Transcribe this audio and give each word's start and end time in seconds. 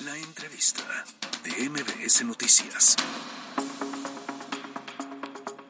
La 0.00 0.16
entrevista 0.16 0.82
de 1.44 1.68
MBS 1.68 2.24
Noticias. 2.24 2.96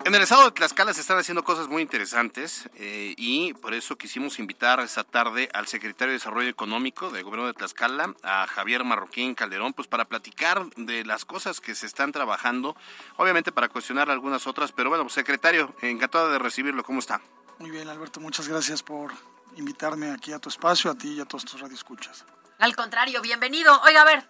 En 0.04 0.14
el 0.14 0.22
estado 0.22 0.44
de 0.44 0.52
Tlaxcala 0.52 0.94
se 0.94 1.02
están 1.02 1.18
haciendo 1.18 1.44
cosas 1.44 1.68
muy 1.68 1.82
interesantes 1.82 2.70
eh, 2.76 3.14
y 3.18 3.52
por 3.54 3.74
eso 3.74 3.96
quisimos 3.96 4.38
invitar 4.38 4.80
esta 4.80 5.04
tarde 5.04 5.50
al 5.52 5.66
secretario 5.66 6.12
de 6.12 6.18
Desarrollo 6.18 6.48
Económico 6.48 7.10
del 7.10 7.24
Gobierno 7.24 7.48
de 7.48 7.52
Tlaxcala, 7.52 8.14
a 8.22 8.46
Javier 8.46 8.84
Marroquín 8.84 9.34
Calderón, 9.34 9.74
pues 9.74 9.88
para 9.88 10.06
platicar 10.06 10.70
de 10.76 11.04
las 11.04 11.24
cosas 11.24 11.60
que 11.60 11.74
se 11.74 11.86
están 11.86 12.12
trabajando, 12.12 12.76
obviamente 13.16 13.52
para 13.52 13.68
cuestionar 13.68 14.08
algunas 14.08 14.46
otras, 14.46 14.72
pero 14.72 14.88
bueno, 14.88 15.08
secretario, 15.10 15.74
encantado 15.82 16.30
de 16.30 16.38
recibirlo, 16.38 16.84
¿cómo 16.84 17.00
está? 17.00 17.20
Muy 17.58 17.70
bien, 17.70 17.88
Alberto, 17.88 18.20
muchas 18.20 18.48
gracias 18.48 18.82
por 18.82 19.12
invitarme 19.56 20.10
aquí 20.10 20.32
a 20.32 20.38
tu 20.38 20.48
espacio, 20.48 20.90
a 20.90 20.94
ti 20.94 21.14
y 21.14 21.20
a 21.20 21.26
todos 21.26 21.44
tus 21.44 21.60
radioescuchas. 21.60 22.24
Al 22.62 22.74
contrario, 22.76 23.20
bienvenido. 23.22 23.80
Oiga, 23.82 24.02
a 24.02 24.04
ver, 24.04 24.24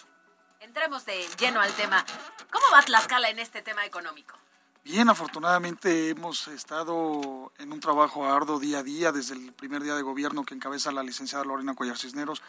entremos 0.61 1.05
de 1.05 1.23
lleno 1.39 1.61
al 1.61 1.71
tema. 1.75 2.03
¿Cómo 2.51 2.65
va 2.73 2.81
Tlaxcala 2.81 3.29
en 3.29 3.39
este 3.39 3.61
tema 3.61 3.85
económico? 3.85 4.39
Bien, 4.83 5.11
afortunadamente 5.11 6.09
hemos 6.09 6.49
estado 6.49 7.53
en 7.59 7.75
un 7.75 7.81
trabajo 7.81 8.25
arduo 8.25 8.59
día 8.59 8.79
a 8.79 8.83
día 8.83 9.13
desde 9.13 9.35
el 9.35 9.53
primer 9.53 9.83
día 9.83 9.95
de 9.97 10.01
gobierno 10.01 10.47
que 10.47 10.55
encabeza 10.55 10.91
la 10.93 11.03
licenciada 11.03 11.45
Lorena 11.45 11.75
Cuellar 11.75 11.99
Cisneros, 11.99 12.41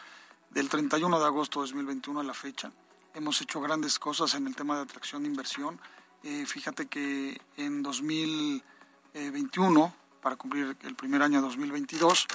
del 0.48 0.70
31 0.70 1.20
de 1.20 1.26
agosto 1.26 1.60
de 1.60 1.66
2021 1.66 2.20
a 2.20 2.24
la 2.24 2.32
fecha. 2.32 2.72
Hemos 3.12 3.42
hecho 3.42 3.60
grandes 3.60 3.98
cosas 3.98 4.34
en 4.36 4.46
el 4.46 4.56
tema 4.56 4.76
de 4.76 4.84
atracción 4.84 5.24
de 5.24 5.28
inversión. 5.28 5.78
Eh, 6.22 6.46
fíjate 6.46 6.86
que 6.86 7.38
en 7.58 7.82
2021, 7.82 9.94
para 10.22 10.36
cumplir 10.36 10.78
el 10.80 10.94
primer 10.94 11.20
año 11.20 11.42
2022, 11.42 12.26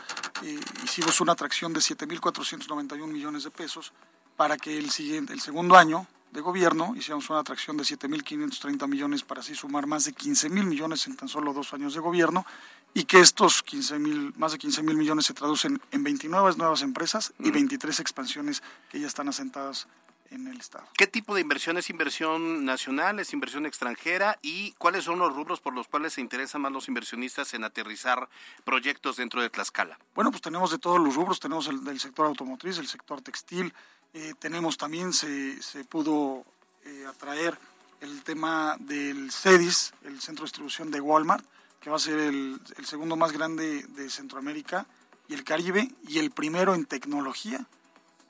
eh, 0.43 0.59
hicimos 0.84 1.21
una 1.21 1.34
atracción 1.34 1.73
de 1.73 1.79
7.491 1.79 3.07
millones 3.07 3.43
de 3.43 3.52
pesos 3.52 3.93
para 4.35 4.57
que 4.57 4.77
el, 4.77 4.89
siguiente, 4.91 5.34
el 5.34 5.41
segundo 5.41 5.75
año, 5.75 6.07
de 6.31 6.41
gobierno, 6.41 6.93
hicimos 6.95 7.29
una 7.29 7.39
atracción 7.39 7.75
de 7.75 7.84
7.530 7.84 8.87
millones 8.87 9.23
para 9.23 9.41
así 9.41 9.55
sumar 9.55 9.87
más 9.87 10.05
de 10.05 10.13
15.000 10.13 10.63
millones 10.63 11.07
en 11.07 11.18
tan 11.18 11.27
solo 11.27 11.54
dos 11.54 11.73
años 11.73 11.93
de 11.93 11.99
gobierno 11.99 12.46
y 12.93 13.04
que 13.05 13.20
estos 13.20 13.63
15 13.63 13.99
más 14.35 14.51
de 14.51 14.59
15.000 14.59 14.96
millones 14.96 15.26
se 15.26 15.34
traducen 15.34 15.81
en 15.91 16.04
29 16.04 16.55
nuevas 16.57 16.81
empresas 16.84 17.34
y 17.40 17.51
23 17.51 17.99
expansiones 17.99 18.62
que 18.90 18.99
ya 18.99 19.07
están 19.07 19.27
asentadas 19.27 19.87
en 20.32 20.48
el 20.48 20.60
Estado. 20.60 20.85
¿Qué 20.98 21.08
tipo 21.08 21.35
de 21.35 21.41
inversión 21.41 21.77
es 21.77 21.90
inversión 21.90 22.66
nacional, 22.66 23.20
es 23.20 23.34
inversión 23.34 23.66
extranjera 23.66 24.38
y 24.41 24.71
cuáles 24.74 25.04
son 25.04 25.20
los 25.20 25.36
rubros 25.36 25.60
por 25.60 25.74
los 25.74 25.88
cuales 25.88 26.13
se 26.13 26.21
interesan 26.21 26.62
más 26.62 26.71
los 26.71 26.88
inversionistas 26.88 27.54
en 27.54 27.63
aterrizar 27.63 28.30
proyectos 28.63 29.18
dentro 29.18 29.41
de 29.41 29.49
Tlaxcala? 29.49 29.98
Bueno, 30.16 30.32
pues 30.32 30.41
tenemos 30.41 30.71
de 30.71 30.77
todos 30.77 30.99
los 30.99 31.16
rubros, 31.16 31.40
tenemos 31.40 31.68
el 31.68 31.84
del 31.84 31.99
sector 31.99 32.26
automotriz, 32.26 32.77
el 32.77 32.88
sector 32.88 33.21
textil, 33.21 33.74
eh, 34.13 34.34
tenemos 34.40 34.77
también, 34.77 35.13
se, 35.13 35.62
se 35.62 35.84
pudo 35.84 36.46
eh, 36.86 37.05
atraer 37.08 37.58
el 38.02 38.24
tema 38.24 38.76
del 38.80 39.32
CEDIS, 39.32 39.93
el 40.04 40.21
centro 40.21 40.43
de 40.43 40.48
distribución 40.48 40.90
de 40.90 41.02
Walmart, 41.02 41.46
que 41.80 41.90
va 41.90 41.98
a 41.98 41.99
ser 41.99 42.20
el, 42.20 42.60
el, 42.77 42.86
segundo 42.86 43.16
más 43.16 43.32
grande 43.32 43.84
de 43.84 44.10
Centroamérica 44.10 44.86
y 45.27 45.34
el 45.34 45.43
Caribe, 45.43 45.91
y 46.08 46.20
el 46.20 46.32
primero 46.32 46.74
en 46.74 46.86
tecnología, 46.86 47.66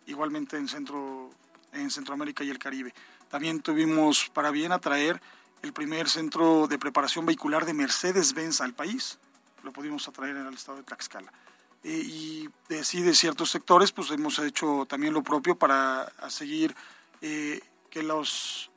igualmente 0.06 0.58
en, 0.58 0.68
centro, 0.68 1.30
en 1.74 1.92
Centroamérica 1.92 2.44
y 2.44 2.50
el 2.50 2.60
Caribe. 2.60 2.94
También 3.30 3.62
tuvimos 3.62 4.30
para 4.34 4.52
bien 4.52 4.72
atraer 4.72 5.22
el 5.62 5.74
primer 5.74 6.10
centro 6.10 6.68
de 6.68 6.80
preparación 6.80 7.26
vehicular 7.26 7.66
de 7.66 7.74
Mercedes-Benz 7.74 8.62
al 8.62 8.74
país, 8.74 9.20
lo 9.64 9.74
pudimos 9.74 10.08
atraer 10.08 10.38
en 10.38 10.48
el 10.48 10.54
estado 10.54 10.78
de 10.78 10.84
Tlaxcala. 10.84 11.32
Eh, 11.84 12.02
y 12.04 12.50
de, 12.68 12.84
sí, 12.84 13.02
de 13.02 13.14
ciertos 13.14 13.50
sectores, 13.52 13.92
pues 13.92 14.12
hemos 14.12 14.40
hecho 14.40 14.86
también 14.88 15.14
lo 15.14 15.24
propio 15.24 15.56
para 15.58 16.12
seguir 16.30 16.76
eh, 17.22 17.62
que 17.90 18.04
las 18.04 18.70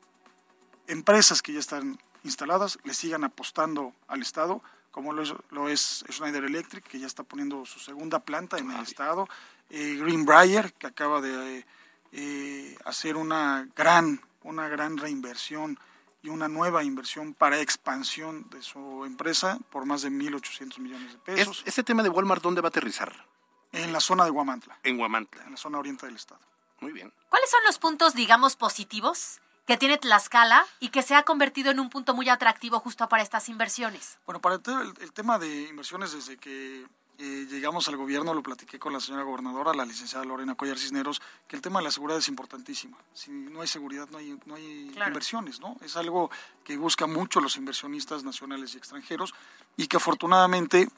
empresas 0.86 1.42
que 1.42 1.52
ya 1.52 1.60
están 1.60 1.98
instaladas 2.24 2.78
le 2.84 2.94
sigan 2.94 3.24
apostando 3.24 3.92
al 4.08 4.22
Estado, 4.22 4.62
como 4.90 5.12
lo 5.12 5.22
es, 5.22 5.34
lo 5.50 5.68
es 5.68 6.04
Schneider 6.10 6.44
Electric, 6.44 6.84
que 6.84 6.98
ya 6.98 7.06
está 7.06 7.22
poniendo 7.24 7.64
su 7.64 7.80
segunda 7.80 8.20
planta 8.20 8.58
en 8.58 8.70
el 8.70 8.82
Estado, 8.82 9.28
eh, 9.70 9.96
Greenbrier, 9.98 10.72
que 10.74 10.86
acaba 10.86 11.20
de 11.20 11.64
eh, 12.12 12.76
hacer 12.84 13.16
una 13.16 13.68
gran, 13.74 14.20
una 14.42 14.68
gran 14.68 14.98
reinversión 14.98 15.78
y 16.22 16.28
una 16.28 16.48
nueva 16.48 16.84
inversión 16.84 17.34
para 17.34 17.60
expansión 17.60 18.48
de 18.50 18.62
su 18.62 19.04
empresa 19.04 19.58
por 19.70 19.86
más 19.86 20.02
de 20.02 20.10
1.800 20.10 20.78
millones 20.78 21.12
de 21.12 21.18
pesos. 21.18 21.62
¿Este 21.66 21.82
tema 21.82 22.02
de 22.02 22.08
Walmart 22.08 22.42
dónde 22.42 22.60
va 22.60 22.68
a 22.68 22.70
aterrizar? 22.70 23.26
En 23.72 23.92
la 23.92 24.00
zona 24.00 24.24
de 24.24 24.30
Guamantla. 24.30 24.78
En 24.82 24.98
Guamantla. 24.98 25.44
En 25.44 25.52
la 25.52 25.56
zona 25.56 25.78
oriente 25.78 26.06
del 26.06 26.16
estado. 26.16 26.40
Muy 26.80 26.92
bien. 26.92 27.12
¿Cuáles 27.28 27.50
son 27.50 27.60
los 27.64 27.78
puntos, 27.78 28.14
digamos, 28.14 28.54
positivos 28.56 29.40
que 29.66 29.76
tiene 29.76 29.96
Tlaxcala 29.96 30.66
y 30.80 30.90
que 30.90 31.02
se 31.02 31.14
ha 31.14 31.22
convertido 31.22 31.70
en 31.70 31.80
un 31.80 31.88
punto 31.88 32.14
muy 32.14 32.28
atractivo 32.28 32.78
justo 32.80 33.08
para 33.08 33.22
estas 33.22 33.48
inversiones? 33.48 34.18
Bueno, 34.26 34.40
para 34.40 34.56
el, 34.56 34.94
el 35.00 35.12
tema 35.12 35.38
de 35.38 35.68
inversiones, 35.68 36.12
desde 36.12 36.36
que 36.36 36.86
eh, 37.24 37.46
llegamos 37.48 37.86
al 37.86 37.96
gobierno, 37.96 38.34
lo 38.34 38.42
platiqué 38.42 38.80
con 38.80 38.92
la 38.92 38.98
señora 38.98 39.22
gobernadora, 39.22 39.72
la 39.72 39.84
licenciada 39.84 40.24
Lorena 40.24 40.56
Collar 40.56 40.76
Cisneros, 40.76 41.22
que 41.46 41.54
el 41.54 41.62
tema 41.62 41.78
de 41.78 41.84
la 41.84 41.92
seguridad 41.92 42.18
es 42.18 42.26
importantísimo. 42.26 42.98
Si 43.14 43.30
no 43.30 43.60
hay 43.60 43.68
seguridad, 43.68 44.08
no 44.10 44.18
hay, 44.18 44.36
no 44.44 44.56
hay 44.56 44.90
claro. 44.92 45.10
inversiones, 45.10 45.60
¿no? 45.60 45.76
Es 45.82 45.96
algo 45.96 46.32
que 46.64 46.76
buscan 46.76 47.12
mucho 47.12 47.40
los 47.40 47.56
inversionistas 47.56 48.24
nacionales 48.24 48.74
y 48.74 48.78
extranjeros 48.78 49.34
y 49.76 49.86
que 49.86 49.98
afortunadamente 49.98 50.88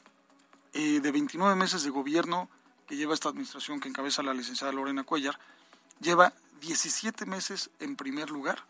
eh, 0.73 0.99
de 0.99 1.11
29 1.11 1.55
meses 1.55 1.83
de 1.83 1.91
gobierno 1.91 2.49
que 2.87 2.95
lleva 2.95 3.13
esta 3.13 3.29
administración 3.29 3.79
que 3.79 3.87
encabeza 3.87 4.23
la 4.23 4.33
licenciada 4.33 4.73
Lorena 4.73 5.03
Cuellar, 5.03 5.39
lleva 5.99 6.33
17 6.59 7.27
meses 7.27 7.69
en 7.79 7.95
primer 7.95 8.31
lugar, 8.31 8.65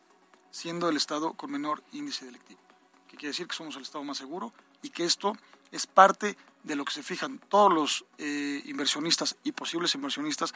siendo 0.52 0.90
el 0.90 0.98
Estado 0.98 1.32
con 1.32 1.52
menor 1.52 1.84
índice 1.94 2.26
delictivo. 2.26 2.60
Que 3.08 3.16
quiere 3.16 3.30
decir 3.30 3.48
que 3.48 3.56
somos 3.56 3.78
el 3.78 3.84
Estado 3.84 4.04
más 4.04 4.18
seguro 4.18 4.52
y 4.82 4.90
que 4.90 5.06
esto 5.06 5.38
es 5.72 5.88
parte 5.88 6.38
de 6.64 6.76
lo 6.76 6.84
que 6.84 6.94
se 6.94 7.04
fijan 7.04 7.40
todos 7.50 7.72
los 7.72 8.06
eh, 8.18 8.62
inversionistas 8.66 9.38
y 9.44 9.52
posibles 9.52 9.94
inversionistas 9.96 10.54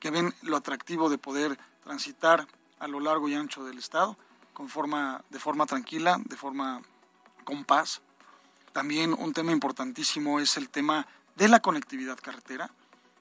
que 0.00 0.10
ven 0.10 0.34
lo 0.42 0.56
atractivo 0.56 1.08
de 1.08 1.18
poder 1.18 1.58
transitar 1.84 2.46
a 2.80 2.88
lo 2.88 2.98
largo 2.98 3.28
y 3.28 3.34
ancho 3.34 3.64
del 3.64 3.78
Estado 3.78 4.16
con 4.52 4.68
forma, 4.68 5.24
de 5.30 5.38
forma 5.38 5.66
tranquila, 5.66 6.20
de 6.24 6.36
forma 6.36 6.82
con 7.44 7.64
paz. 7.64 8.02
También 8.72 9.14
un 9.14 9.32
tema 9.32 9.52
importantísimo 9.52 10.40
es 10.40 10.56
el 10.56 10.68
tema 10.68 11.06
de 11.36 11.48
la 11.48 11.60
conectividad 11.60 12.18
carretera. 12.18 12.70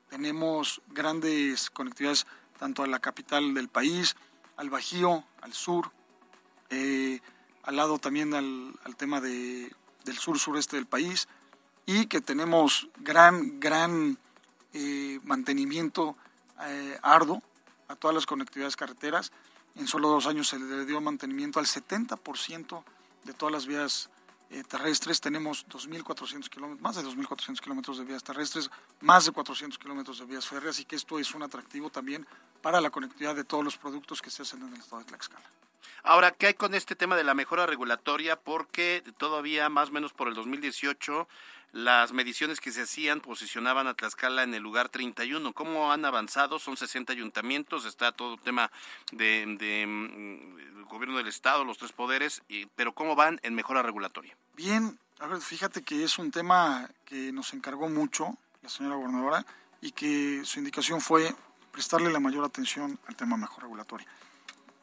Tenemos 0.09 0.81
grandes 0.87 1.69
conectividades 1.69 2.25
tanto 2.57 2.83
a 2.83 2.87
la 2.87 2.99
capital 2.99 3.53
del 3.53 3.69
país, 3.69 4.15
al 4.57 4.69
Bajío, 4.69 5.23
al 5.41 5.53
sur, 5.53 5.91
eh, 6.69 7.19
al 7.63 7.75
lado 7.75 7.99
también 7.99 8.33
al, 8.33 8.73
al 8.83 8.95
tema 8.95 9.21
de, 9.21 9.71
del 10.05 10.17
sur-sureste 10.17 10.75
del 10.75 10.85
país, 10.85 11.27
y 11.85 12.05
que 12.05 12.21
tenemos 12.21 12.87
gran, 12.97 13.59
gran 13.59 14.17
eh, 14.73 15.19
mantenimiento 15.23 16.15
eh, 16.61 16.97
arduo 17.01 17.41
a 17.87 17.95
todas 17.95 18.15
las 18.15 18.25
conectividades 18.25 18.75
carreteras. 18.75 19.31
En 19.75 19.87
solo 19.87 20.09
dos 20.09 20.27
años 20.27 20.47
se 20.47 20.59
le 20.59 20.85
dio 20.85 21.01
mantenimiento 21.01 21.59
al 21.59 21.65
70% 21.65 22.83
de 23.23 23.33
todas 23.33 23.51
las 23.51 23.65
vías 23.65 24.09
eh, 24.49 24.63
terrestres. 24.63 25.21
Tenemos 25.21 25.65
2.400 25.67 26.49
kilómetros, 26.49 26.81
más 26.81 26.95
de 26.95 27.03
2.400 27.03 27.59
kilómetros 27.59 27.97
de 27.97 28.05
vías 28.05 28.23
terrestres, 28.23 28.69
más 28.99 29.25
de 29.25 29.31
400 29.31 29.77
kilómetros 29.79 30.19
de 30.19 30.25
vías 30.25 30.45
férreas 30.45 30.79
y 30.79 30.85
que 30.85 30.95
esto 30.95 31.19
es 31.19 31.33
un 31.33 31.43
atractivo 31.43 31.89
también 31.89 32.25
para 32.61 32.81
la 32.81 32.89
conectividad 32.89 33.35
de 33.35 33.43
todos 33.43 33.63
los 33.63 33.77
productos 33.77 34.21
que 34.21 34.29
se 34.29 34.43
hacen 34.43 34.61
en 34.61 34.73
el 34.73 34.79
estado 34.79 34.99
de 34.99 35.05
Tlaxcala. 35.05 35.49
Ahora, 36.03 36.31
¿qué 36.31 36.47
hay 36.47 36.53
con 36.53 36.73
este 36.73 36.95
tema 36.95 37.15
de 37.15 37.23
la 37.23 37.33
mejora 37.33 37.65
regulatoria? 37.65 38.35
Porque 38.35 39.03
todavía, 39.17 39.69
más 39.69 39.89
o 39.89 39.91
menos 39.91 40.13
por 40.13 40.27
el 40.27 40.33
2018, 40.33 41.27
las 41.73 42.11
mediciones 42.11 42.59
que 42.59 42.71
se 42.71 42.81
hacían 42.81 43.21
posicionaban 43.21 43.87
a 43.87 43.93
Tlaxcala 43.93 44.43
en 44.43 44.53
el 44.53 44.61
lugar 44.61 44.89
31. 44.89 45.53
¿Cómo 45.53 45.91
han 45.91 46.03
avanzado? 46.05 46.59
Son 46.59 46.75
60 46.75 47.13
ayuntamientos, 47.13 47.85
está 47.85 48.11
todo 48.11 48.33
el 48.33 48.41
tema 48.41 48.71
del 49.11 49.57
de, 49.57 49.85
mm, 49.87 50.83
gobierno 50.89 51.17
del 51.17 51.27
Estado, 51.27 51.63
los 51.63 51.77
tres 51.77 51.93
poderes, 51.93 52.41
y, 52.49 52.65
pero 52.75 52.93
¿cómo 52.93 53.15
van 53.15 53.39
en 53.43 53.55
mejora 53.55 53.81
regulatoria? 53.81 54.35
Bien, 54.55 54.99
a 55.19 55.27
ver, 55.27 55.39
fíjate 55.39 55.81
que 55.81 56.03
es 56.03 56.19
un 56.19 56.31
tema 56.31 56.89
que 57.05 57.31
nos 57.31 57.53
encargó 57.53 57.87
mucho 57.87 58.37
la 58.61 58.69
señora 58.69 58.95
gobernadora 58.95 59.45
y 59.81 59.91
que 59.91 60.41
su 60.43 60.59
indicación 60.59 60.99
fue 60.99 61.33
prestarle 61.71 62.11
la 62.11 62.19
mayor 62.19 62.43
atención 62.43 62.99
al 63.07 63.15
tema 63.15 63.37
mejor 63.37 63.63
regulatoria. 63.63 64.07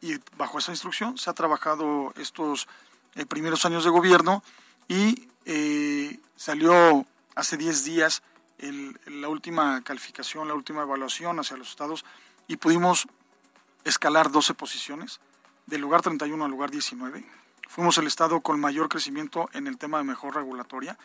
Y 0.01 0.19
bajo 0.37 0.59
esa 0.59 0.73
instrucción 0.73 1.19
se 1.19 1.31
ha 1.31 1.33
trabajado 1.35 2.13
estos 2.17 2.69
eh, 3.15 3.27
primeros 3.27 3.65
años 3.65 3.85
de 3.85 3.91
gobierno 3.91 4.43
y 4.87 5.29
eh, 5.45 6.21
salió 6.37 7.05
hace 7.35 7.57
10 7.57 7.85
días 7.85 8.23
el, 8.59 8.99
la 9.07 9.29
última 9.29 9.83
calificación, 9.83 10.49
la 10.49 10.55
última 10.55 10.83
evaluación 10.83 11.39
hacia 11.41 11.57
los 11.57 11.71
estados 11.71 12.05
y 12.47 12.57
pudimos 12.57 13.07
escalar 13.85 14.31
12 14.31 14.55
posiciones, 14.55 15.21
del 15.67 15.83
lugar 15.83 16.03
31 16.03 16.45
al 16.45 16.51
lugar 16.51 16.71
19. 16.71 17.25
Fuimos 17.69 17.99
el 17.99 18.07
estado 18.07 18.41
con 18.41 18.59
mayor 18.59 18.89
crecimiento 18.89 19.51
en 19.53 19.67
el 19.67 19.77
tema 19.77 19.99
de 19.99 20.05
mejor 20.05 20.35
regulatoria 20.35 20.99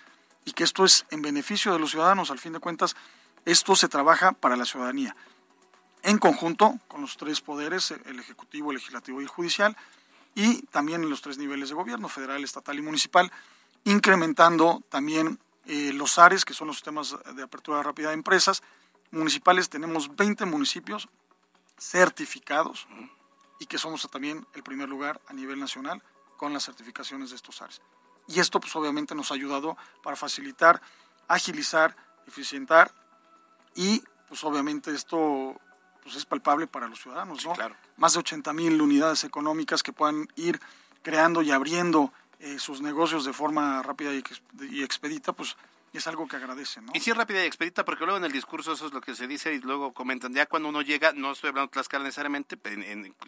y 0.45 0.53
que 0.53 0.63
esto 0.63 0.85
es 0.85 1.05
en 1.11 1.21
beneficio 1.21 1.73
de 1.73 1.79
los 1.79 1.91
ciudadanos. 1.91 2.31
Al 2.31 2.39
fin 2.39 2.53
de 2.53 2.59
cuentas, 2.59 2.95
esto 3.45 3.75
se 3.75 3.89
trabaja 3.89 4.31
para 4.31 4.55
la 4.55 4.65
ciudadanía. 4.65 5.15
En 6.03 6.17
conjunto 6.17 6.79
con 6.87 7.01
los 7.01 7.17
tres 7.17 7.41
poderes, 7.41 7.91
el 7.91 8.19
Ejecutivo, 8.19 8.71
el 8.71 8.77
Legislativo 8.77 9.21
y 9.21 9.23
el 9.23 9.29
Judicial, 9.29 9.75
y 10.35 10.63
también 10.67 11.03
en 11.03 11.09
los 11.09 11.21
tres 11.21 11.37
niveles 11.37 11.69
de 11.69 11.75
gobierno, 11.75 12.09
federal, 12.09 12.43
estatal 12.43 12.77
y 12.77 12.81
municipal, 12.81 13.31
incrementando 13.85 14.81
también 14.89 15.39
eh, 15.65 15.93
los 15.93 16.19
ARES, 16.19 16.45
que 16.45 16.53
son 16.53 16.67
los 16.67 16.77
sistemas 16.77 17.15
de 17.35 17.43
apertura 17.43 17.81
rápida 17.83 18.09
de 18.09 18.15
empresas. 18.15 18.63
Municipales 19.11 19.69
tenemos 19.69 20.15
20 20.15 20.45
municipios 20.45 21.07
certificados 21.77 22.87
y 23.59 23.65
que 23.65 23.77
somos 23.77 24.07
también 24.09 24.45
el 24.53 24.63
primer 24.63 24.89
lugar 24.89 25.21
a 25.27 25.33
nivel 25.33 25.59
nacional 25.59 26.01
con 26.37 26.51
las 26.51 26.65
certificaciones 26.65 27.29
de 27.29 27.35
estos 27.37 27.61
ARES. 27.61 27.81
Y 28.27 28.39
esto 28.39 28.59
pues 28.59 28.75
obviamente 28.75 29.15
nos 29.15 29.31
ha 29.31 29.35
ayudado 29.35 29.77
para 30.01 30.15
facilitar, 30.15 30.81
agilizar, 31.27 31.95
eficientar 32.27 32.93
y 33.75 34.03
pues 34.27 34.43
obviamente 34.43 34.93
esto 34.93 35.59
pues 36.03 36.15
es 36.15 36.25
palpable 36.25 36.67
para 36.67 36.87
los 36.87 37.01
ciudadanos, 37.01 37.45
¿no? 37.45 37.55
Más 37.97 38.13
de 38.13 38.19
80 38.19 38.53
mil 38.53 38.81
unidades 38.81 39.23
económicas 39.23 39.81
que 39.81 39.93
puedan 39.93 40.27
ir 40.35 40.59
creando 41.01 41.41
y 41.41 41.51
abriendo 41.51 42.11
eh, 42.39 42.59
sus 42.59 42.81
negocios 42.81 43.23
de 43.25 43.33
forma 43.33 43.81
rápida 43.81 44.11
y, 44.13 44.83
expedita, 44.83 45.31
pues 45.31 45.55
es 45.97 46.07
algo 46.07 46.27
que 46.27 46.35
agradecen. 46.35 46.85
¿no? 46.85 46.91
Y 46.95 46.99
sí 46.99 47.11
es 47.11 47.17
rápida 47.17 47.43
y 47.43 47.47
expedita, 47.47 47.85
porque 47.85 48.03
luego 48.03 48.17
en 48.17 48.25
el 48.25 48.31
discurso 48.31 48.73
eso 48.73 48.87
es 48.87 48.93
lo 48.93 49.01
que 49.01 49.15
se 49.15 49.27
dice 49.27 49.53
y 49.53 49.59
luego 49.59 49.93
comentan, 49.93 50.33
ya 50.33 50.45
cuando 50.45 50.69
uno 50.69 50.81
llega, 50.81 51.13
no 51.13 51.31
estoy 51.31 51.49
hablando 51.49 51.67
de 51.67 51.73
Tlaxcala 51.73 52.03
necesariamente, 52.03 52.57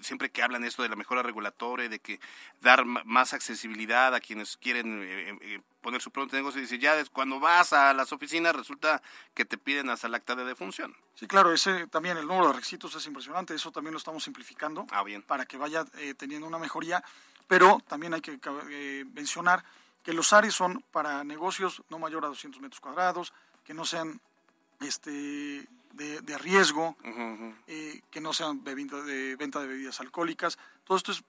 siempre 0.01 0.29
que 0.31 0.43
hablan 0.43 0.63
esto 0.63 0.83
de 0.83 0.89
la 0.89 0.95
mejora 0.95 1.21
regulatoria, 1.23 1.89
de 1.89 1.99
que 1.99 2.19
dar 2.61 2.85
más 2.85 3.33
accesibilidad 3.33 4.13
a 4.13 4.19
quienes 4.19 4.57
quieren 4.57 5.01
eh, 5.03 5.37
eh, 5.41 5.61
poner 5.81 6.01
su 6.01 6.11
propio 6.11 6.37
negocio, 6.37 6.61
dice, 6.61 6.79
ya 6.79 7.03
cuando 7.05 7.39
vas 7.39 7.73
a 7.73 7.93
las 7.93 8.11
oficinas 8.11 8.55
resulta 8.55 9.01
que 9.33 9.45
te 9.45 9.57
piden 9.57 9.89
hasta 9.89 10.07
el 10.07 10.15
acta 10.15 10.35
de 10.35 10.45
defunción. 10.45 10.95
Sí, 11.15 11.27
claro, 11.27 11.53
ese 11.53 11.87
también 11.87 12.17
el 12.17 12.27
número 12.27 12.47
de 12.47 12.53
requisitos 12.53 12.95
es 12.95 13.05
impresionante, 13.05 13.53
eso 13.53 13.71
también 13.71 13.93
lo 13.93 13.99
estamos 13.99 14.23
simplificando 14.23 14.85
ah, 14.91 15.03
bien. 15.03 15.21
para 15.21 15.45
que 15.45 15.57
vaya 15.57 15.85
teniendo 16.17 16.47
una 16.47 16.57
mejoría 16.57 17.03
pero 17.47 17.81
también 17.87 18.13
hay 18.13 18.21
que 18.21 18.39
eh, 18.69 19.05
mencionar 19.13 19.63
que 20.05 20.13
los 20.13 20.31
ARES 20.33 20.53
son 20.53 20.85
para 20.91 21.23
negocios 21.23 21.81
no 21.89 21.97
mayor 21.97 22.23
a 22.25 22.27
200 22.27 22.61
metros 22.61 22.79
cuadrados, 22.79 23.33
que 23.63 23.73
no 23.73 23.85
sean 23.85 24.21
este, 24.79 25.67
de, 25.93 26.37
riesgo, 26.37 26.95
eh, 27.65 28.01
que 28.11 28.21
no 28.21 28.31
sean 28.31 28.63
de 28.63 28.75
venta 28.75 29.01
de 29.01 29.67
bebidas 29.67 29.99
alcohólicas. 29.99 30.59
Todo 30.83 30.95
esto 30.95 31.11
es 31.11 31.23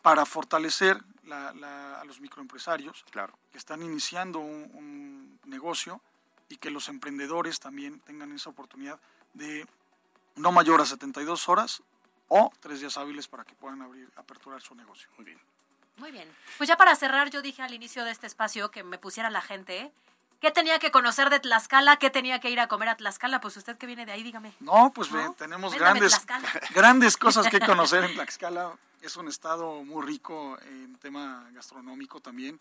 para 0.00 0.24
fortalecer 0.24 1.02
a 1.30 2.02
los 2.06 2.20
microempresarios 2.20 3.04
claro. 3.10 3.38
que 3.52 3.58
están 3.58 3.82
iniciando 3.82 4.38
un, 4.40 5.38
negocio 5.44 6.00
y 6.48 6.56
que 6.56 6.70
los 6.70 6.88
emprendedores 6.88 7.60
también 7.60 8.00
tengan 8.00 8.32
esa 8.32 8.48
oportunidad 8.48 8.98
de 9.34 9.66
no 10.36 10.52
mayor 10.52 10.80
a 10.80 10.86
72 10.86 11.50
horas 11.50 11.82
o 12.28 12.50
tres 12.60 12.80
días 12.80 12.96
hábiles 12.96 13.28
para 13.28 13.44
que 13.44 13.54
puedan 13.54 13.82
abrir, 13.82 14.10
aperturar 14.16 14.62
su 14.62 14.74
negocio. 14.74 15.10
Muy 15.18 15.26
bien. 15.26 15.53
Muy 15.96 16.10
bien. 16.10 16.28
Pues 16.58 16.68
ya 16.68 16.76
para 16.76 16.96
cerrar, 16.96 17.30
yo 17.30 17.42
dije 17.42 17.62
al 17.62 17.74
inicio 17.74 18.04
de 18.04 18.10
este 18.10 18.26
espacio 18.26 18.70
que 18.70 18.82
me 18.82 18.98
pusiera 18.98 19.30
la 19.30 19.40
gente. 19.40 19.92
¿Qué 20.40 20.50
tenía 20.50 20.78
que 20.78 20.90
conocer 20.90 21.30
de 21.30 21.40
Tlaxcala? 21.40 21.96
¿Qué 21.96 22.10
tenía 22.10 22.40
que 22.40 22.50
ir 22.50 22.60
a 22.60 22.68
comer 22.68 22.88
a 22.90 22.96
Tlaxcala? 22.96 23.40
Pues 23.40 23.56
usted 23.56 23.78
que 23.78 23.86
viene 23.86 24.04
de 24.04 24.12
ahí, 24.12 24.22
dígame. 24.22 24.52
No, 24.60 24.92
pues 24.94 25.08
tenemos 25.38 25.74
grandes, 25.74 26.20
grandes 26.74 27.16
cosas 27.16 27.48
que 27.48 27.60
conocer 27.60 28.04
en 28.04 28.14
Tlaxcala. 28.14 28.76
Es 29.00 29.16
un 29.16 29.28
estado 29.28 29.84
muy 29.84 30.04
rico 30.04 30.58
en 30.62 30.96
tema 30.96 31.48
gastronómico 31.52 32.20
también. 32.20 32.60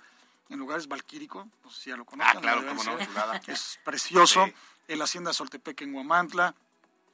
En 0.50 0.59
lugares 0.59 0.88
valquírico, 0.88 1.47
pues 1.62 1.75
si 1.75 1.89
ya 1.89 1.97
lo 1.97 2.06
conocen. 2.06 2.38
Ah, 2.38 2.41
claro, 2.41 2.65
como 2.68 2.83
no, 2.83 2.97
Es 3.47 3.79
precioso. 3.83 4.47
En 4.88 4.97
la 4.97 5.06
hacienda 5.06 5.33
Soltepec 5.33 5.81
en 5.81 5.95
Huamantla. 5.95 6.53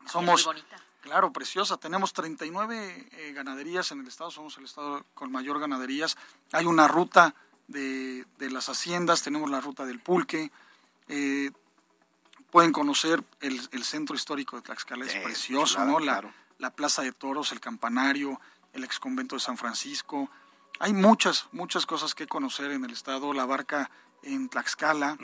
Somos, 0.06 0.46
muy 0.46 0.56
bonita. 0.56 0.78
Claro, 1.02 1.32
preciosa. 1.32 1.78
Tenemos 1.78 2.14
39 2.14 3.10
eh, 3.12 3.34
ganaderías 3.34 3.92
en 3.92 4.02
el 4.02 4.08
estado, 4.08 4.32
somos 4.32 4.58
el 4.58 4.66
estado 4.66 5.06
con 5.14 5.32
mayor 5.32 5.60
ganaderías. 5.60 6.18
Hay 6.52 6.66
una 6.66 6.88
ruta 6.88 7.36
de, 7.68 8.26
las 8.40 8.70
haciendas, 8.70 9.24
tenemos 9.24 9.50
la 9.50 9.62
ruta 9.62 9.86
del 9.86 10.00
pulque. 10.00 10.52
Eh, 11.08 11.52
pueden 12.52 12.72
conocer 12.72 13.24
el, 13.40 13.84
centro 13.84 14.16
histórico 14.16 14.56
de 14.56 14.64
Tlaxcala, 14.64 15.06
es 15.06 15.16
precioso, 15.16 15.84
¿no? 15.86 16.00
La, 16.00 16.24
la 16.58 16.72
Plaza 16.72 17.02
de 17.02 17.12
Toros, 17.12 17.52
el 17.52 17.60
campanario, 17.60 18.40
el 18.74 18.84
ex 18.84 19.00
convento 19.00 19.36
de 19.36 19.40
San 19.40 19.58
Francisco. 19.58 20.30
Hay 20.80 20.94
muchas, 20.94 21.48
muchas 21.52 21.86
cosas 21.86 22.16
que 22.16 22.28
conocer 22.28 22.72
en 22.72 22.86
el 22.86 22.92
estado, 22.92 23.34
la 23.34 23.46
barca 23.46 23.90
en 24.24 24.50
Tlaxcala. 24.50 25.18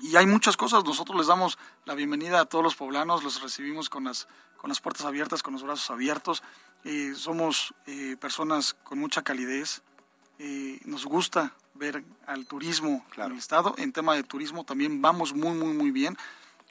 Y 0.00 0.16
hay 0.16 0.26
muchas 0.26 0.56
cosas. 0.56 0.84
Nosotros 0.84 1.16
les 1.18 1.26
damos 1.26 1.58
la 1.84 1.94
bienvenida 1.94 2.40
a 2.40 2.44
todos 2.46 2.64
los 2.64 2.74
poblanos, 2.74 3.22
los 3.22 3.42
recibimos 3.42 3.88
con 3.88 4.04
las 4.04 4.28
con 4.60 4.68
las 4.68 4.80
puertas 4.82 5.06
abiertas, 5.06 5.42
con 5.42 5.54
los 5.54 5.62
brazos 5.62 5.90
abiertos. 5.90 6.42
Eh, 6.84 7.14
somos 7.16 7.72
eh, 7.86 8.16
personas 8.20 8.74
con 8.74 8.98
mucha 8.98 9.22
calidez. 9.22 9.80
Eh, 10.38 10.78
nos 10.84 11.06
gusta 11.06 11.54
ver 11.72 12.04
al 12.26 12.46
turismo 12.46 13.06
en 13.16 13.32
el 13.32 13.38
estado. 13.38 13.74
En 13.78 13.92
tema 13.92 14.14
de 14.14 14.22
turismo 14.22 14.64
también 14.64 15.00
vamos 15.00 15.34
muy, 15.34 15.56
muy, 15.56 15.72
muy 15.72 15.90
bien. 15.90 16.16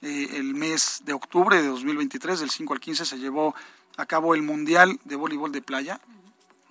el 0.02 0.54
mes 0.54 1.02
de 1.04 1.14
octubre 1.14 1.62
de 1.62 1.68
2023, 1.68 2.40
del 2.42 2.52
5 2.52 2.74
al 2.74 2.80
15, 2.80 3.06
se 3.06 3.18
llevó 3.18 3.56
a 3.98 4.06
cabo 4.06 4.36
el 4.36 4.44
Mundial 4.44 5.00
de 5.04 5.16
Voleibol 5.16 5.52
de 5.52 5.64
Playa 5.64 6.00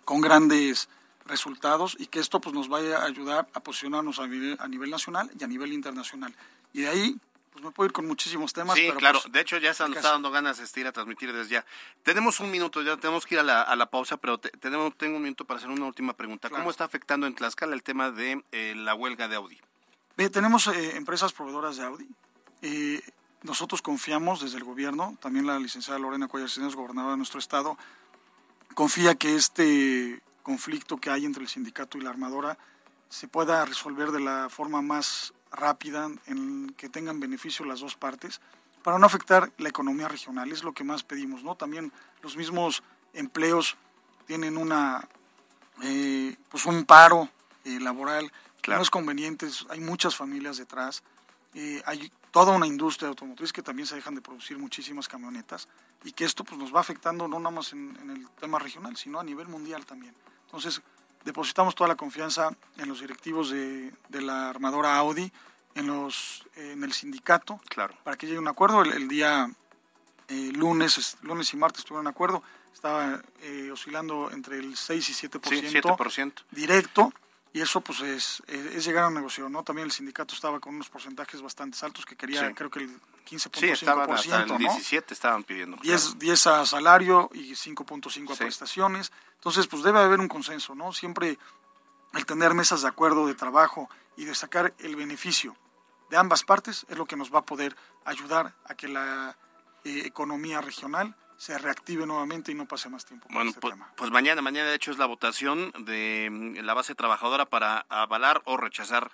con 0.05 0.21
grandes 0.21 0.89
resultados 1.29 1.97
y 1.99 2.07
que 2.07 2.21
esto 2.21 2.41
pues 2.41 2.55
nos 2.55 2.69
vaya 2.69 2.99
a 2.99 3.05
ayudar 3.05 3.49
a 3.53 3.61
posicionarnos 3.61 4.19
a 4.19 4.27
nivel, 4.27 4.57
a 4.61 4.69
nivel 4.69 4.91
nacional 4.91 5.31
y 5.39 5.45
a 5.45 5.47
nivel 5.47 5.73
internacional. 5.73 6.35
Y 6.73 6.83
de 6.83 6.89
ahí 6.89 7.17
pues 7.53 7.65
me 7.65 7.71
puedo 7.73 7.87
ir 7.87 7.93
con 7.93 8.07
muchísimos 8.07 8.53
temas. 8.53 8.77
Sí, 8.77 8.89
claro. 8.97 9.21
Pues, 9.21 9.33
de 9.33 9.41
hecho, 9.41 9.59
ya 9.59 9.75
se 9.75 9.83
nos 9.89 9.97
está 9.97 10.13
dando 10.13 10.31
ganas 10.31 10.59
de 10.59 10.81
ir 10.81 10.87
a 10.87 10.93
transmitir 10.93 11.33
desde 11.33 11.55
ya. 11.55 11.67
Tenemos 12.03 12.39
un 12.41 12.51
minuto, 12.51 12.83
ya 12.83 12.97
tenemos 12.97 13.27
que 13.27 13.35
ir 13.35 13.41
a 13.41 13.43
la, 13.43 13.91
pausa, 13.91 14.17
pero 14.17 14.39
tenemos, 14.39 14.97
tengo 14.97 15.17
un 15.17 15.23
minuto 15.23 15.45
para 15.45 15.59
hacer 15.59 15.71
una 15.71 15.87
última 15.87 16.13
pregunta. 16.13 16.51
¿Cómo 16.51 16.71
está 16.71 16.85
afectando 16.85 17.27
en 17.27 17.35
Tlaxcala 17.35 17.75
el 17.75 17.83
tema 17.83 18.11
de 18.11 18.45
eh, 18.53 18.75
la 18.77 18.95
huelga 18.95 19.29
de 19.29 19.37
Audi? 19.37 19.59
tenemos 20.33 20.67
eh, 20.67 20.97
empresas 20.97 21.33
proveedoras 21.33 21.77
de 21.77 21.85
Audi. 21.85 22.09
Eh, 22.63 23.01
nosotros 23.43 23.83
confiamos 23.83 24.41
desde 24.41 24.59
el 24.59 24.65
gobierno, 24.65 25.17
también 25.21 25.47
la 25.47 25.59
licenciada 25.59 25.99
Lorena 25.99 26.27
Cuellar 26.27 26.51
Cineros, 26.51 26.75
gobernadora 26.75 27.13
de 27.13 27.19
nuestro 27.19 27.39
estado, 27.39 27.79
confía 28.75 29.15
que 29.15 29.37
este 29.37 30.21
conflicto 30.49 30.97
que 30.97 31.11
hay 31.11 31.27
entre 31.27 31.43
el 31.43 31.49
sindicato 31.51 31.99
y 31.99 32.01
la 32.01 32.09
armadora 32.09 32.57
se 33.11 33.29
pueda 33.29 33.67
resolver 33.67 34.13
de 34.13 34.21
la 34.21 34.49
forma 34.49 34.81
más 34.81 35.35
rápida, 35.53 36.11
en 36.25 36.71
que 36.71 36.89
tengan 36.89 37.21
beneficio 37.21 37.67
las 37.67 37.81
dos 37.81 37.97
partes, 37.97 38.41
para 38.83 38.99
no 38.99 39.05
afectar 39.05 39.53
la 39.59 39.69
economía 39.69 40.09
regional, 40.09 40.51
es 40.51 40.65
lo 40.65 40.73
que 40.73 40.85
más 40.85 41.03
pedimos, 41.03 41.43
¿no? 41.43 41.55
También 41.55 41.93
los 42.23 42.39
mismos 42.39 42.83
empleos 43.13 43.77
tienen 44.27 44.57
una, 44.57 45.07
eh, 45.83 46.35
pues 46.49 46.65
un 46.65 46.87
paro 46.87 47.29
eh, 47.67 47.79
laboral 47.79 48.33
que 48.63 48.71
no 48.71 48.81
es 48.81 48.89
conveniente, 48.89 49.49
hay 49.69 49.81
muchas 49.81 50.17
familias 50.17 50.57
detrás, 50.57 51.03
eh, 51.53 51.83
hay 51.85 52.11
toda 52.31 52.57
una 52.57 52.67
industria 52.67 53.11
automotriz 53.11 53.53
que 53.53 53.63
también 53.63 53.87
se 53.87 53.97
dejan 53.97 54.15
de 54.15 54.23
producir 54.23 54.57
muchísimas 54.57 55.09
camionetas 55.09 55.69
y 56.05 56.13
que 56.13 56.25
esto 56.25 56.43
pues 56.43 56.59
nos 56.59 56.75
va 56.75 56.81
afectando 56.81 57.29
no 57.29 57.39
nada 57.39 57.55
más 57.55 57.75
en, 57.75 57.99
en 58.01 58.09
el 58.09 58.31
tema 58.41 58.59
regional, 58.59 58.97
sino 58.97 59.21
a 59.21 59.25
nivel 59.25 59.49
mundial 59.49 59.85
también. 59.85 60.15
Entonces, 60.49 60.81
depositamos 61.25 61.75
toda 61.75 61.89
la 61.89 61.95
confianza 61.95 62.51
en 62.79 62.89
los 62.89 63.01
directivos 63.01 63.51
de, 63.51 63.93
la 64.11 64.49
armadora 64.49 64.97
Audi, 64.97 65.31
en 65.75 65.87
los 65.87 66.43
en 66.57 66.83
el 66.83 66.93
sindicato, 66.93 67.61
claro. 67.69 67.95
para 68.03 68.17
que 68.17 68.27
llegue 68.27 68.39
un 68.39 68.49
acuerdo. 68.49 68.83
El, 68.83 69.09
día 69.09 69.51
eh, 70.29 70.51
lunes, 70.55 71.19
lunes 71.21 71.53
y 71.53 71.57
martes 71.57 71.85
tuvieron 71.85 72.07
un 72.07 72.11
acuerdo, 72.11 72.43
estaba 72.73 73.21
eh, 73.43 73.71
oscilando 73.71 74.31
entre 74.33 74.59
el 74.59 74.77
6 74.77 75.11
y 75.11 75.29
7%, 75.29 75.83
7%. 75.97 76.33
directo 76.51 77.13
y 77.53 77.61
eso 77.61 77.81
pues 77.81 78.01
es, 78.01 78.43
es, 78.47 78.85
llegar 78.85 79.05
a 79.05 79.09
un 79.09 79.15
negocio, 79.15 79.49
¿no? 79.49 79.63
También 79.63 79.87
el 79.87 79.93
sindicato 79.93 80.35
estaba 80.35 80.61
con 80.61 80.75
unos 80.75 80.89
porcentajes 80.89 81.41
bastante 81.41 81.79
altos 81.83 82.05
que 82.05 82.17
quería, 82.17 82.53
creo 82.55 82.71
que 82.71 82.81
el 82.81 83.01
15.5%, 83.29 83.51
sí, 83.55 83.67
estaban 83.69 84.11
hasta 84.11 84.43
el 84.43 84.59
17 84.59 85.15
estaban 85.15 85.45
pidiendo. 85.45 85.77
10, 85.83 86.19
10 86.19 86.47
a 86.47 86.67
salario 86.67 87.31
y 87.33 87.53
5.5 87.53 88.33
a 88.33 88.37
prestaciones. 88.37 89.13
Entonces, 89.35 89.67
pues 89.67 89.83
debe 89.83 90.01
haber 90.01 90.21
un 90.21 90.29
consenso, 90.29 90.75
¿no? 90.75 90.93
Siempre 90.93 91.39
el 92.15 92.27
tener 92.27 92.55
mesas 92.55 92.83
de 92.83 92.89
acuerdo 92.89 93.27
de 93.27 93.35
trabajo 93.35 93.89
y 94.17 94.25
de 94.25 94.35
sacar 94.35 94.75
el 94.79 94.97
beneficio 94.97 95.57
de 96.11 96.17
ambas 96.17 96.43
partes 96.43 96.87
es 96.89 96.97
lo 96.97 97.07
que 97.07 97.17
nos 97.17 97.33
va 97.33 97.41
a 97.41 97.45
poder 97.45 97.77
ayudar 98.05 98.55
a 98.65 98.75
que 98.75 98.89
la 98.89 99.37
eh, 99.85 100.03
economía 100.05 100.61
regional 100.61 101.17
se 101.39 101.57
reactive 101.57 102.05
nuevamente 102.05 102.53
y 102.53 102.55
no 102.55 102.67
pase 102.67 102.91
más 102.91 103.07
tiempo. 103.07 103.29
Bueno, 103.31 103.51
este 103.51 103.61
pues, 103.61 103.75
pues, 103.97 104.11
mañana, 104.11 104.43
mañana 104.43 104.69
de 104.69 104.75
hecho 104.75 104.91
es 104.91 104.99
la 104.99 105.07
votación 105.07 105.73
de 105.79 106.29
mm, 106.31 106.65
la 106.65 106.75
base 106.75 106.95
trabajadora 106.95 107.47
para 107.47 107.87
avalar 107.89 108.43
o 108.45 108.57
rechazar 108.57 109.13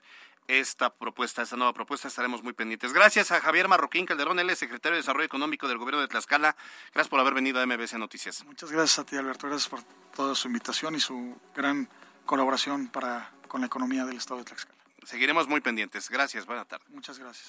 esta 0.48 0.90
propuesta, 0.90 1.42
esta 1.42 1.56
nueva 1.56 1.72
propuesta, 1.72 2.08
estaremos 2.08 2.42
muy 2.42 2.52
pendientes. 2.52 2.92
Gracias 2.92 3.30
a 3.30 3.40
Javier 3.40 3.68
Marroquín 3.68 4.06
Calderón, 4.06 4.38
él 4.38 4.50
es 4.50 4.58
secretario 4.58 4.94
de 4.94 5.02
Desarrollo 5.02 5.24
Económico 5.24 5.68
del 5.68 5.78
Gobierno 5.78 6.00
de 6.00 6.08
Tlaxcala. 6.08 6.56
Gracias 6.92 7.08
por 7.08 7.20
haber 7.20 7.34
venido 7.34 7.60
a 7.60 7.66
MBC 7.66 7.94
Noticias. 7.94 8.44
Muchas 8.44 8.72
gracias 8.72 8.98
a 8.98 9.04
ti, 9.04 9.16
Alberto. 9.16 9.46
Gracias 9.46 9.68
por 9.68 9.82
toda 10.14 10.34
su 10.34 10.48
invitación 10.48 10.94
y 10.94 11.00
su 11.00 11.38
gran 11.54 11.88
colaboración 12.26 12.88
para 12.88 13.30
con 13.48 13.60
la 13.60 13.68
economía 13.68 14.04
del 14.04 14.16
Estado 14.16 14.38
de 14.38 14.44
Tlaxcala. 14.46 14.74
Seguiremos 15.04 15.46
muy 15.46 15.60
pendientes. 15.60 16.10
Gracias. 16.10 16.46
Buenas 16.46 16.66
tardes. 16.66 16.88
Muchas 16.90 17.18
gracias. 17.18 17.42